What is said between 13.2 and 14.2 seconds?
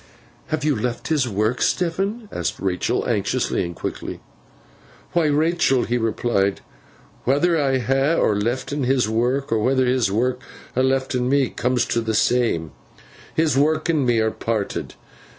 His work and me